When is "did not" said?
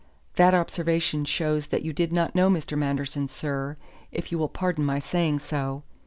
1.93-2.33